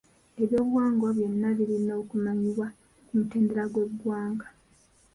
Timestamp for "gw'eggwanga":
3.73-4.47